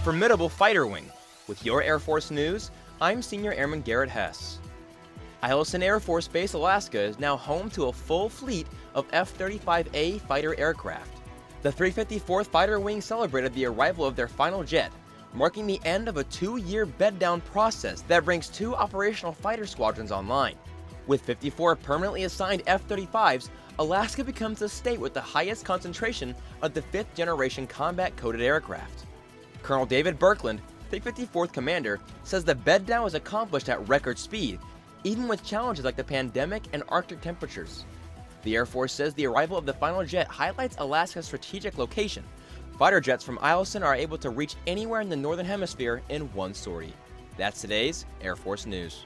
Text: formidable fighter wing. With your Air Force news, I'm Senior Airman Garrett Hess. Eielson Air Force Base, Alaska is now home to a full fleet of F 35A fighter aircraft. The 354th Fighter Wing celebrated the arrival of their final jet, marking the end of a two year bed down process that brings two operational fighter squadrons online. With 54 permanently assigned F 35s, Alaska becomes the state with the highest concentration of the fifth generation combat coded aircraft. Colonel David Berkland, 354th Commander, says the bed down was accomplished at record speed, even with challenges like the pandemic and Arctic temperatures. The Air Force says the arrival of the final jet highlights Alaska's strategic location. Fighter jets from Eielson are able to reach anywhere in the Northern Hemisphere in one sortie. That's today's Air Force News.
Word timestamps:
formidable 0.00 0.48
fighter 0.48 0.86
wing. 0.86 1.10
With 1.48 1.64
your 1.64 1.82
Air 1.82 1.98
Force 1.98 2.30
news, 2.30 2.70
I'm 3.00 3.22
Senior 3.22 3.52
Airman 3.52 3.82
Garrett 3.82 4.10
Hess. 4.10 4.58
Eielson 5.42 5.82
Air 5.82 6.00
Force 6.00 6.28
Base, 6.28 6.54
Alaska 6.54 7.00
is 7.00 7.18
now 7.18 7.36
home 7.36 7.70
to 7.70 7.86
a 7.86 7.92
full 7.92 8.28
fleet 8.28 8.66
of 8.94 9.06
F 9.12 9.36
35A 9.38 10.20
fighter 10.22 10.58
aircraft. 10.58 11.22
The 11.62 11.70
354th 11.72 12.46
Fighter 12.46 12.78
Wing 12.78 13.00
celebrated 13.00 13.54
the 13.54 13.66
arrival 13.66 14.04
of 14.04 14.16
their 14.16 14.28
final 14.28 14.62
jet, 14.62 14.92
marking 15.32 15.66
the 15.66 15.80
end 15.84 16.08
of 16.08 16.16
a 16.16 16.24
two 16.24 16.58
year 16.58 16.86
bed 16.86 17.18
down 17.18 17.40
process 17.40 18.02
that 18.02 18.24
brings 18.24 18.48
two 18.48 18.74
operational 18.74 19.32
fighter 19.32 19.66
squadrons 19.66 20.12
online. 20.12 20.56
With 21.06 21.22
54 21.22 21.76
permanently 21.76 22.24
assigned 22.24 22.62
F 22.66 22.86
35s, 22.88 23.48
Alaska 23.78 24.24
becomes 24.24 24.58
the 24.58 24.68
state 24.68 25.00
with 25.00 25.14
the 25.14 25.20
highest 25.20 25.64
concentration 25.64 26.34
of 26.62 26.74
the 26.74 26.82
fifth 26.82 27.14
generation 27.14 27.66
combat 27.66 28.16
coded 28.16 28.40
aircraft. 28.40 29.05
Colonel 29.66 29.84
David 29.84 30.16
Berkland, 30.20 30.60
354th 30.92 31.52
Commander, 31.52 31.98
says 32.22 32.44
the 32.44 32.54
bed 32.54 32.86
down 32.86 33.02
was 33.02 33.14
accomplished 33.14 33.68
at 33.68 33.88
record 33.88 34.16
speed, 34.16 34.60
even 35.02 35.26
with 35.26 35.44
challenges 35.44 35.84
like 35.84 35.96
the 35.96 36.04
pandemic 36.04 36.62
and 36.72 36.84
Arctic 36.88 37.20
temperatures. 37.20 37.84
The 38.44 38.54
Air 38.54 38.64
Force 38.64 38.92
says 38.92 39.12
the 39.14 39.26
arrival 39.26 39.58
of 39.58 39.66
the 39.66 39.72
final 39.72 40.04
jet 40.04 40.28
highlights 40.28 40.76
Alaska's 40.78 41.26
strategic 41.26 41.78
location. 41.78 42.22
Fighter 42.78 43.00
jets 43.00 43.24
from 43.24 43.38
Eielson 43.38 43.84
are 43.84 43.96
able 43.96 44.18
to 44.18 44.30
reach 44.30 44.54
anywhere 44.68 45.00
in 45.00 45.08
the 45.08 45.16
Northern 45.16 45.46
Hemisphere 45.46 46.00
in 46.10 46.32
one 46.32 46.54
sortie. 46.54 46.94
That's 47.36 47.60
today's 47.60 48.06
Air 48.20 48.36
Force 48.36 48.66
News. 48.66 49.04